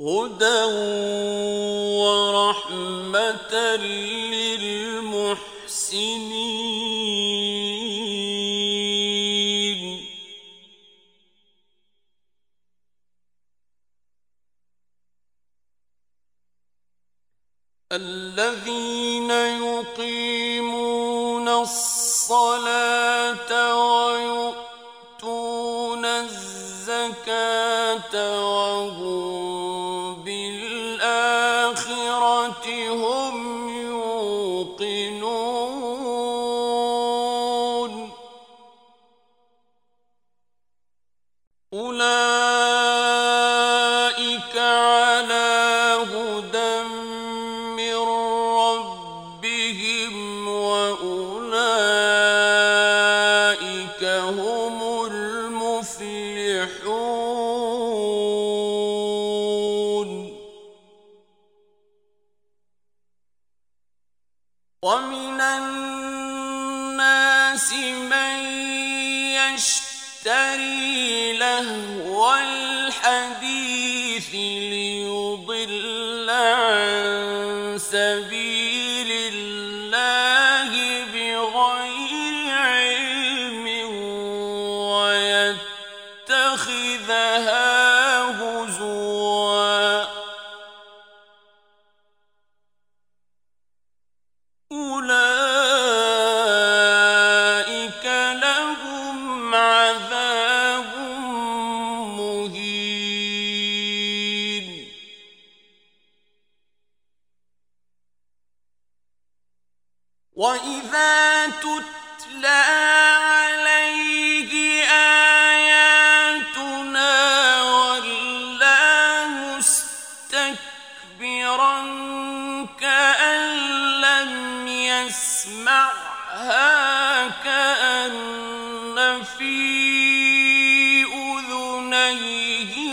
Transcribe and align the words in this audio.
هدى 0.00 0.64
ورحمة 2.00 3.52
للمحسنين 4.32 5.40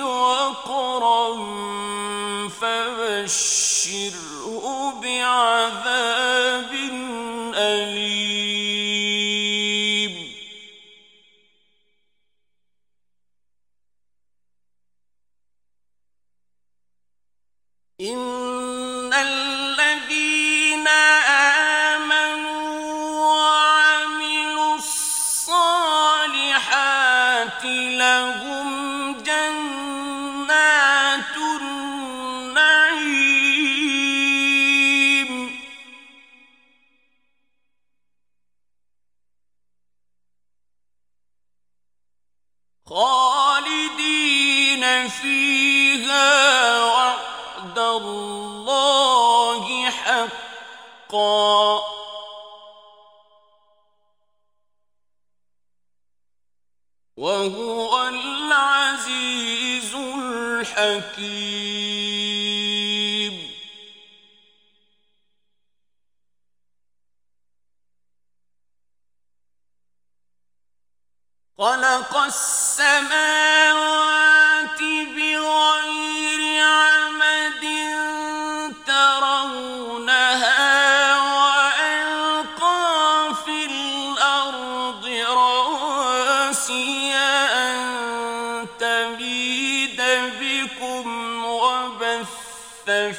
وقرا 0.03 1.35
فبشره 2.49 4.13
بعذاب 5.01 5.96
فيها 45.07 46.85
وعد 46.85 47.79
الله 47.79 49.89
حقا. 49.89 51.81
وهو 57.17 58.07
العزيز 58.07 59.95
الحكيم. 59.95 61.77
خلق 71.57 72.17
السماء 72.17 73.36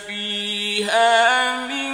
فيها 0.06 1.66
من 1.66 1.87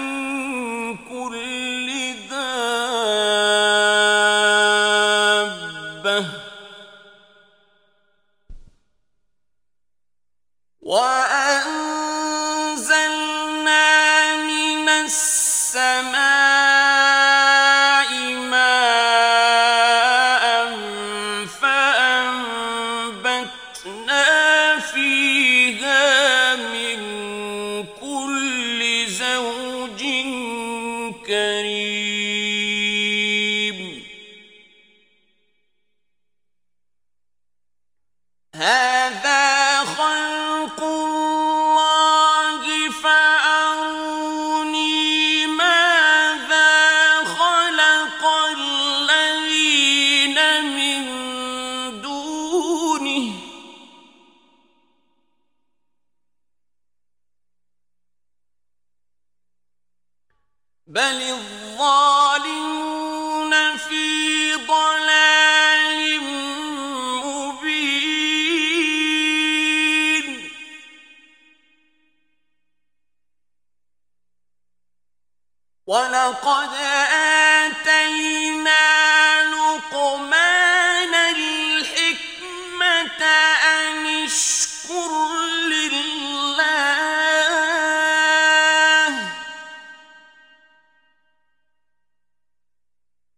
هذا 38.56 38.93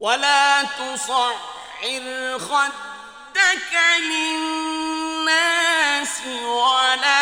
ولا 0.00 0.62
تصعر 0.62 1.34
خدك 2.38 3.74
للناس 4.10 5.30
ولا 6.44 7.19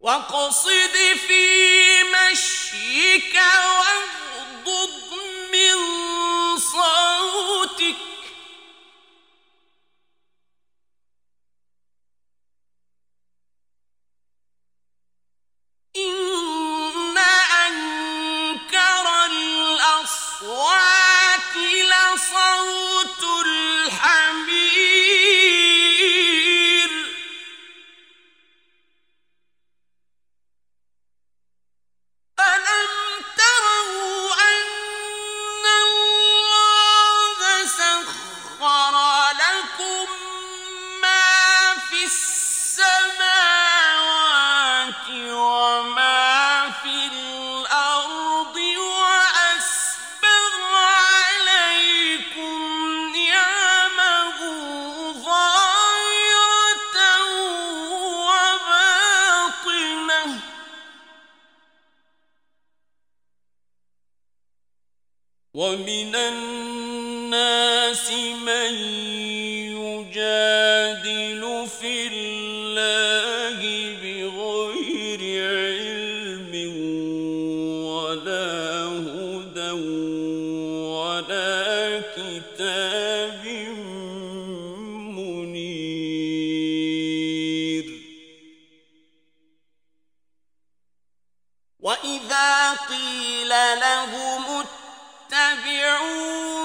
واقصد 0.00 0.96
في 1.26 1.44
مشيك 2.02 3.34
واهو 3.34 4.39
قيل 93.50 93.80
لهم 93.80 94.64
اتبعوا 95.32 96.59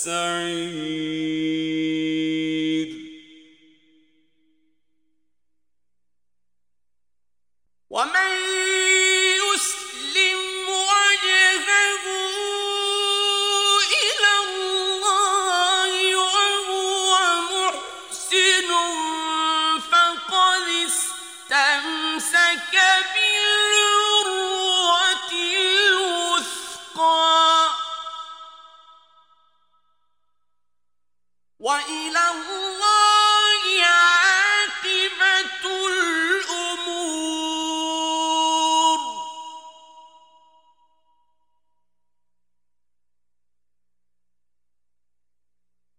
السعير 0.00 1.69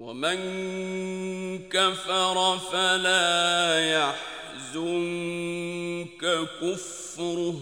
ومن 0.01 0.39
كفر 1.69 2.57
فلا 2.57 3.79
يحزنك 4.69 5.27
كفره. 6.61 7.59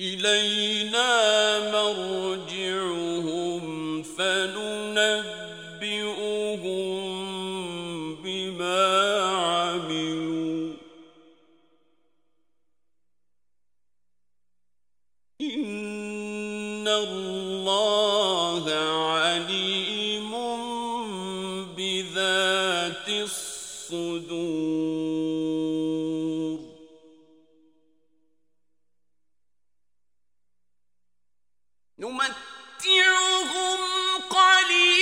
إلينا 0.00 1.10
مرجع 1.70 2.55
نمتعهم 31.98 33.78
قليلا. 34.30 34.95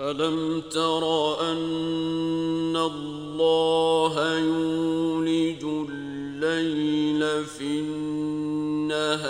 ألم 0.00 0.60
تر 0.60 1.04
أن 1.52 2.76
الله 2.76 4.38
يولج 4.38 5.64
الليل 5.64 7.44
في 7.44 7.80
النهار 7.80 9.28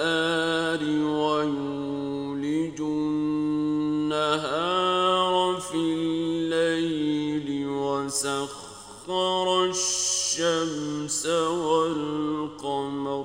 ويولج 1.19 2.81
النهار 2.81 4.41
في 5.61 5.77
الليل 5.77 7.67
وسخر 7.69 9.65
الشمس 9.65 11.27
والقمر 11.67 13.25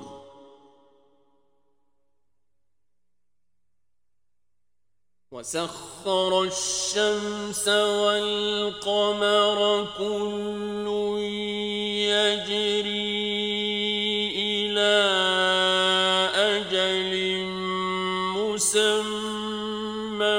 وسخر 5.36 6.42
الشمس 6.42 7.68
والقمر 7.68 9.58
كل 9.98 10.86
يجري 12.08 13.20
إلى 14.32 14.96
أجل 16.34 17.12
مسمى 18.36 20.36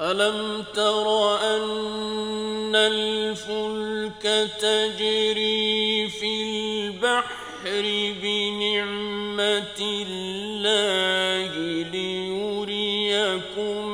ألم 0.00 0.64
تر 0.74 1.36
أن 1.40 2.74
الفلك 2.74 4.50
تجري 4.60 6.08
في 6.08 6.42
البحر 6.42 7.82
بنعمة 8.22 9.80
الله 9.80 11.52
ليريكم 11.92 13.93